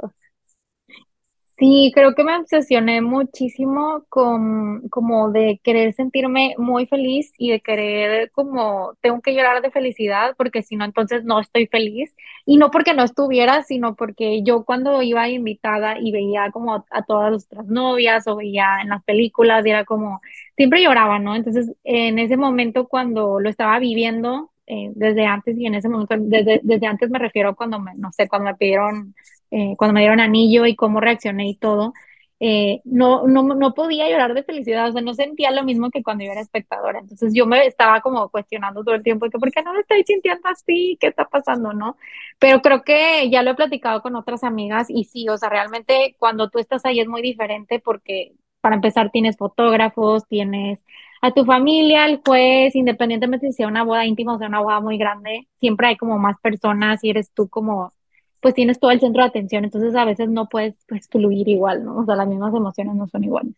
Sí, 1.59 1.91
creo 1.93 2.15
que 2.15 2.23
me 2.23 2.37
obsesioné 2.37 3.01
muchísimo 3.01 4.05
con 4.09 4.89
como 4.91 5.33
de 5.33 5.61
querer 5.65 5.93
sentirme 5.93 6.55
muy 6.57 6.87
feliz 6.87 7.33
y 7.37 7.51
de 7.51 7.61
querer 7.61 8.31
como 8.31 8.93
tengo 9.01 9.21
que 9.21 9.35
llorar 9.35 9.61
de 9.61 9.73
felicidad 9.73 10.37
porque 10.37 10.63
si 10.63 10.77
no 10.77 10.85
entonces 10.85 11.25
no 11.25 11.41
estoy 11.41 11.67
feliz 11.67 12.15
y 12.47 12.59
no 12.59 12.71
porque 12.71 12.95
no 12.95 13.03
estuviera, 13.03 13.65
sino 13.65 13.97
porque 13.97 14.45
yo 14.45 14.65
cuando 14.65 15.03
iba 15.03 15.29
invitada 15.29 15.99
y 15.99 16.13
veía 16.13 16.53
como 16.53 16.85
a, 16.91 17.03
todas 17.03 17.33
las 17.33 17.47
otras 17.47 17.67
novias 17.67 18.29
o 18.29 18.37
veía 18.37 18.79
en 18.81 18.91
las 18.91 19.03
películas 19.03 19.67
y 19.67 19.71
era 19.71 19.85
como 19.85 20.21
siempre 20.57 20.81
lloraba, 20.81 21.19
¿no? 21.19 21.35
Entonces 21.35 21.73
en 21.83 22.21
ese 22.21 22.37
momento 22.37 22.87
cuando 22.87 23.41
lo 23.41 23.51
estaba 23.51 23.81
viviendo 23.81 24.53
eh, 24.69 24.93
desde 24.95 25.27
antes 25.27 25.59
y 25.59 25.67
en 25.67 25.75
ese 25.75 25.89
momento 25.89 26.15
desde, 26.19 26.61
desde 26.63 26.87
antes 26.87 27.11
me 27.11 27.19
refiero 27.19 27.57
cuando 27.57 27.81
me, 27.81 27.95
no 27.97 28.13
sé, 28.13 28.29
cuando 28.29 28.51
me 28.51 28.57
pidieron 28.57 29.15
eh, 29.51 29.75
cuando 29.77 29.95
me 29.95 30.01
dieron 30.01 30.21
anillo 30.21 30.67
y 30.67 30.77
cómo 30.77 31.01
reaccioné 31.01 31.49
y 31.49 31.57
todo, 31.57 31.95
eh, 32.41 32.81
no, 32.85 33.27
no, 33.27 33.43
no 33.43 33.75
podía 33.75 34.09
llorar 34.09 34.33
de 34.35 34.45
felicidad, 34.45 34.89
o 34.89 34.93
sea, 34.93 35.03
no 35.03 35.13
sentía 35.15 35.51
lo 35.51 35.65
mismo 35.65 35.91
que 35.91 36.03
cuando 36.03 36.25
yo 36.25 36.31
era 36.33 36.41
espectadora. 36.41 37.01
Entonces 37.01 37.33
yo 37.35 37.47
me 37.47 37.67
estaba 37.67 38.01
como 38.01 38.29
cuestionando 38.29 38.85
todo 38.85 38.95
el 38.95 39.03
tiempo, 39.03 39.29
que, 39.29 39.39
¿por 39.39 39.51
qué 39.51 39.63
no 39.63 39.73
me 39.73 39.81
estoy 39.81 40.05
sintiendo 40.05 40.49
así? 40.49 40.97
¿Qué 41.01 41.09
está 41.09 41.25
pasando? 41.27 41.73
¿No? 41.73 41.97
Pero 42.39 42.61
creo 42.63 42.83
que 42.85 43.29
ya 43.31 43.43
lo 43.43 43.51
he 43.53 43.55
platicado 43.57 44.03
con 44.03 44.15
otras 44.17 44.45
amigas 44.45 44.87
y 44.89 45.05
sí, 45.05 45.29
o 45.29 45.37
sea, 45.37 45.49
realmente 45.49 46.15
cuando 46.19 46.49
tú 46.51 46.59
estás 46.59 46.85
ahí 46.85 47.01
es 47.01 47.09
muy 47.09 47.23
diferente 47.23 47.81
porque 47.81 48.35
para 48.61 48.77
empezar 48.77 49.11
tienes 49.11 49.37
fotógrafos, 49.37 50.27
tienes 50.29 50.79
a 51.21 51.33
tu 51.33 51.45
familia, 51.45 52.05
al 52.05 52.21
juez, 52.25 52.75
independientemente 52.77 53.49
si 53.49 53.53
sea 53.55 53.69
una 53.69 53.83
boda 53.85 54.07
íntima 54.07 54.35
o 54.35 54.39
sea 54.39 54.49
una 54.49 54.61
boda 54.61 54.81
muy 54.81 54.99
grande, 54.99 55.49
siempre 55.61 55.89
hay 55.89 55.97
como 55.97 56.19
más 56.19 56.37
personas 56.41 57.03
y 57.03 57.11
eres 57.11 57.33
tú 57.33 57.49
como, 57.49 57.93
pues 58.41 58.55
tienes 58.55 58.79
todo 58.81 58.91
el 58.91 59.01
centro 59.01 59.23
de 59.23 59.29
atención, 59.29 59.65
entonces 59.65 59.95
a 59.95 60.05
veces 60.05 60.29
no 60.31 60.49
puedes 60.49 60.75
pues, 60.89 61.09
fluir 61.09 61.49
igual, 61.49 61.85
¿no? 61.85 61.99
O 61.99 62.05
sea, 62.05 62.17
las 62.17 62.29
mismas 62.29 62.55
emociones 62.55 62.95
no 62.95 63.07
son 63.09 63.25
iguales. 63.25 63.55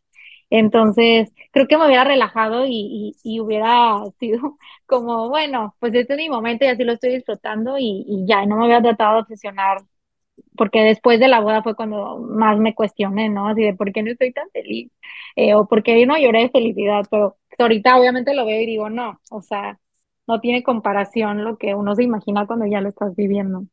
Entonces, 0.50 1.32
creo 1.52 1.68
que 1.68 1.78
me 1.78 1.86
hubiera 1.86 2.04
relajado 2.04 2.66
y, 2.66 3.16
y, 3.22 3.40
hubiera 3.40 4.02
sido 4.20 4.58
como, 4.86 5.28
bueno, 5.28 5.76
pues 5.80 5.94
este 5.94 6.14
es 6.14 6.18
mi 6.18 6.28
momento 6.28 6.64
y 6.64 6.68
así 6.68 6.84
lo 6.84 6.92
estoy 6.92 7.14
disfrutando 7.14 7.78
y, 7.78 8.04
y 8.08 8.26
ya, 8.26 8.46
no 8.46 8.56
me 8.56 8.64
hubiera 8.66 8.82
tratado 8.82 9.16
de 9.16 9.20
obsesionar 9.22 9.78
porque 10.56 10.80
después 10.82 11.20
de 11.20 11.28
la 11.28 11.40
boda 11.40 11.62
fue 11.62 11.74
cuando 11.74 12.18
más 12.18 12.58
me 12.58 12.74
cuestioné, 12.74 13.28
¿no? 13.28 13.48
Así 13.48 13.62
de 13.62 13.74
por 13.74 13.92
qué 13.92 14.02
no 14.02 14.10
estoy 14.10 14.32
tan 14.32 14.48
feliz, 14.50 14.90
eh, 15.36 15.54
o 15.54 15.66
por 15.66 15.82
qué 15.82 16.04
no 16.06 16.18
lloré 16.18 16.42
de 16.42 16.50
felicidad, 16.50 17.04
pero 17.10 17.36
ahorita 17.58 17.98
obviamente 17.98 18.34
lo 18.34 18.46
veo 18.46 18.60
y 18.60 18.66
digo, 18.66 18.90
no, 18.90 19.20
o 19.30 19.42
sea, 19.42 19.78
no 20.26 20.40
tiene 20.40 20.62
comparación 20.62 21.44
lo 21.44 21.56
que 21.58 21.74
uno 21.74 21.94
se 21.94 22.04
imagina 22.04 22.46
cuando 22.46 22.66
ya 22.66 22.80
lo 22.80 22.88
estás 22.88 23.14
viviendo. 23.16 23.64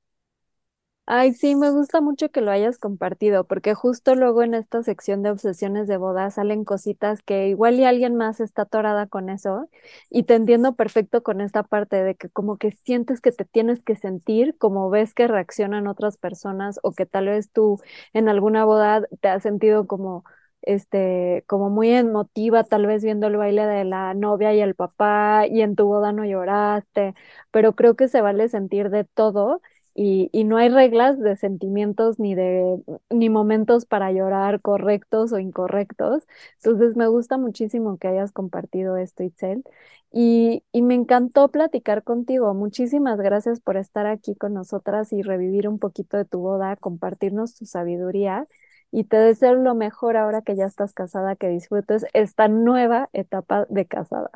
Ay, 1.09 1.31
sí, 1.33 1.55
me 1.55 1.69
gusta 1.71 2.01
mucho 2.01 2.29
que 2.31 2.41
lo 2.41 2.51
hayas 2.51 2.77
compartido, 2.79 3.45
porque 3.47 3.73
justo 3.73 4.13
luego 4.15 4.43
en 4.43 4.53
esta 4.53 4.83
sección 4.83 5.23
de 5.23 5.29
obsesiones 5.31 5.87
de 5.87 5.95
boda 5.95 6.29
salen 6.31 6.65
cositas 6.65 7.21
que 7.21 7.47
igual 7.47 7.75
y 7.79 7.85
alguien 7.85 8.15
más 8.17 8.41
está 8.41 8.63
atorada 8.63 9.07
con 9.07 9.29
eso, 9.29 9.69
y 10.09 10.23
te 10.23 10.35
entiendo 10.35 10.75
perfecto 10.75 11.23
con 11.23 11.39
esta 11.39 11.63
parte 11.63 12.03
de 12.03 12.15
que 12.15 12.27
como 12.29 12.57
que 12.57 12.71
sientes 12.71 13.21
que 13.21 13.31
te 13.31 13.45
tienes 13.45 13.81
que 13.83 13.95
sentir 13.95 14.57
como 14.57 14.89
ves 14.89 15.13
que 15.13 15.27
reaccionan 15.29 15.87
otras 15.87 16.17
personas 16.17 16.77
o 16.83 16.91
que 16.91 17.05
tal 17.05 17.27
vez 17.27 17.49
tú 17.53 17.79
en 18.11 18.27
alguna 18.27 18.65
boda 18.65 19.03
te 19.21 19.29
has 19.29 19.43
sentido 19.43 19.87
como 19.87 20.25
este, 20.61 21.43
como 21.47 21.69
muy 21.69 21.89
emotiva, 21.91 22.63
tal 22.65 22.85
vez 22.87 23.03
viendo 23.03 23.27
el 23.27 23.37
baile 23.37 23.65
de 23.65 23.85
la 23.85 24.13
novia 24.13 24.53
y 24.53 24.59
el 24.59 24.75
papá, 24.75 25.45
y 25.47 25.61
en 25.61 25.75
tu 25.75 25.85
boda 25.87 26.11
no 26.11 26.25
lloraste, 26.25 27.13
pero 27.51 27.73
creo 27.75 27.95
que 27.95 28.07
se 28.09 28.19
vale 28.21 28.49
sentir 28.49 28.89
de 28.89 29.05
todo 29.05 29.61
y, 29.99 30.29
y, 30.31 30.43
no 30.43 30.57
hay 30.57 30.69
reglas 30.69 31.19
de 31.19 31.35
sentimientos 31.37 32.19
ni 32.19 32.35
de 32.35 32.79
ni 33.09 33.29
momentos 33.29 33.87
para 33.87 34.11
llorar 34.11 34.61
correctos 34.61 35.33
o 35.33 35.39
incorrectos. 35.39 36.27
Entonces 36.63 36.95
me 36.95 37.07
gusta 37.07 37.37
muchísimo 37.37 37.97
que 37.97 38.07
hayas 38.07 38.31
compartido 38.31 38.97
esto, 38.97 39.23
Itzel. 39.23 39.63
Y, 40.11 40.63
y 40.71 40.83
me 40.83 40.93
encantó 40.93 41.49
platicar 41.49 42.03
contigo. 42.03 42.53
Muchísimas 42.53 43.19
gracias 43.19 43.59
por 43.59 43.75
estar 43.75 44.05
aquí 44.05 44.35
con 44.35 44.53
nosotras 44.53 45.11
y 45.13 45.23
revivir 45.23 45.67
un 45.67 45.79
poquito 45.79 46.15
de 46.17 46.25
tu 46.25 46.39
boda, 46.41 46.75
compartirnos 46.75 47.55
tu 47.55 47.65
sabiduría. 47.65 48.47
Y 48.91 49.05
te 49.05 49.17
deseo 49.17 49.55
lo 49.55 49.73
mejor 49.73 50.15
ahora 50.15 50.43
que 50.43 50.55
ya 50.55 50.65
estás 50.65 50.93
casada, 50.93 51.35
que 51.35 51.49
disfrutes 51.49 52.05
esta 52.13 52.47
nueva 52.47 53.09
etapa 53.13 53.65
de 53.69 53.87
casada. 53.87 54.29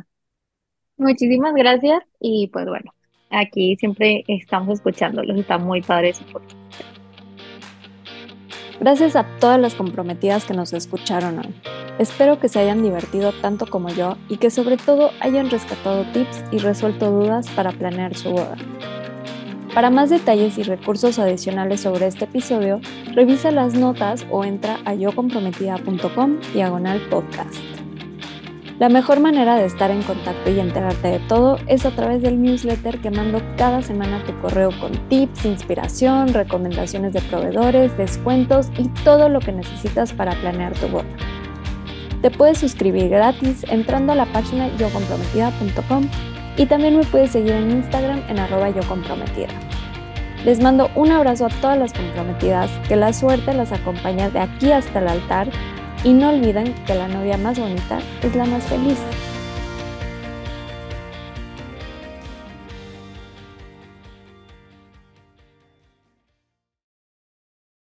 Muchísimas 0.97 1.53
gracias 1.53 2.03
y 2.19 2.47
pues 2.51 2.65
bueno, 2.65 2.93
Aquí 3.31 3.75
siempre 3.77 4.23
estamos 4.27 4.79
escuchándolos, 4.79 5.39
está 5.39 5.57
muy 5.57 5.81
padre 5.81 6.13
su. 6.13 6.25
Gracias 8.79 9.15
a 9.15 9.25
todas 9.39 9.59
las 9.59 9.75
comprometidas 9.75 10.45
que 10.45 10.53
nos 10.53 10.73
escucharon 10.73 11.39
hoy. 11.39 11.53
Espero 12.00 12.39
que 12.39 12.50
se 12.50 12.59
hayan 12.59 12.81
divertido 12.81 13.31
tanto 13.31 13.67
como 13.67 13.89
yo 13.89 14.17
y 14.27 14.38
que 14.38 14.50
sobre 14.50 14.77
todo 14.77 15.11
hayan 15.19 15.50
rescatado 15.50 16.03
tips 16.11 16.43
y 16.51 16.57
resuelto 16.57 17.11
dudas 17.11 17.47
para 17.51 17.71
planear 17.71 18.15
su 18.15 18.31
boda. 18.31 18.55
Para 19.73 19.89
más 19.89 20.09
detalles 20.09 20.57
y 20.57 20.63
recursos 20.63 21.19
adicionales 21.19 21.81
sobre 21.81 22.07
este 22.07 22.25
episodio, 22.25 22.81
revisa 23.13 23.51
las 23.51 23.73
notas 23.73 24.25
o 24.29 24.43
entra 24.43 24.79
a 24.83 24.95
yocomprometida.com 24.95 26.39
diagonal 26.53 27.00
podcast. 27.09 27.80
La 28.81 28.89
mejor 28.89 29.19
manera 29.19 29.57
de 29.57 29.65
estar 29.65 29.91
en 29.91 30.01
contacto 30.01 30.50
y 30.50 30.59
enterarte 30.59 31.09
de 31.09 31.19
todo 31.19 31.59
es 31.67 31.85
a 31.85 31.91
través 31.91 32.23
del 32.23 32.41
newsletter 32.41 32.97
que 32.97 33.11
mando 33.11 33.39
cada 33.55 33.83
semana 33.83 34.17
a 34.17 34.23
tu 34.23 34.35
correo 34.39 34.71
con 34.79 34.93
tips, 35.07 35.46
inspiración, 35.46 36.33
recomendaciones 36.33 37.13
de 37.13 37.22
proveedores, 37.22 37.96
descuentos 37.96 38.72
y 38.79 38.87
todo 39.03 39.29
lo 39.29 39.39
que 39.39 39.51
necesitas 39.51 40.13
para 40.13 40.31
planear 40.31 40.74
tu 40.74 40.87
boda. 40.87 41.05
Te 42.24 42.31
puedes 42.31 42.57
suscribir 42.57 43.09
gratis 43.09 43.67
entrando 43.70 44.13
a 44.13 44.15
la 44.15 44.25
página 44.25 44.75
yocomprometida.com 44.77 46.09
y 46.57 46.65
también 46.65 46.98
me 46.98 47.03
puedes 47.03 47.29
seguir 47.29 47.51
en 47.51 47.70
Instagram 47.70 48.24
en 48.29 48.39
arroba 48.39 48.72
yocomprometida. 48.72 49.50
Les 50.44 50.59
mando 50.59 50.89
un 50.96 51.11
abrazo 51.11 51.46
a 51.46 51.50
todas 51.50 51.77
las 51.77 51.94
comprometidas, 51.94 52.72
que 52.87 52.96
la 52.96 53.13
suerte 53.13 53.53
las 53.53 53.72
acompañe 53.72 54.31
de 54.31 54.39
aquí 54.39 54.72
hasta 54.72 54.98
el 54.98 55.07
altar 55.07 55.50
y 56.03 56.14
no 56.14 56.29
olviden 56.29 56.74
que 56.85 56.96
la 56.96 57.07
novia 57.07 57.37
más 57.37 57.59
bonita 57.59 58.00
es 58.24 58.35
la 58.35 58.46
más 58.46 58.64
feliz. 58.66 58.98